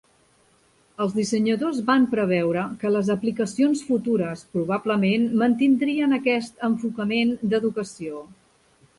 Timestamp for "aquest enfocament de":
6.17-7.59